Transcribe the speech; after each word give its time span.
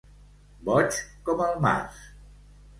Boig 0.69 0.97
com 1.29 1.45
el 1.51 1.63
març. 1.69 2.03